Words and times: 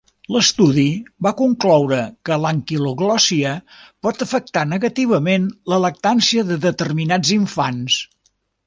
L'estudi 0.35 0.85
va 1.25 1.33
concloure 1.41 1.99
que 2.29 2.37
l'anquiloglòssia 2.45 3.53
pot 4.07 4.27
afectar 4.29 4.67
negativament 4.73 5.49
la 5.75 5.81
lactància 5.87 6.49
de 6.51 6.61
determinats 6.69 7.39
infants. 7.43 8.03